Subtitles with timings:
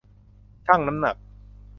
[0.65, 1.15] ชั่งน้ำหนัก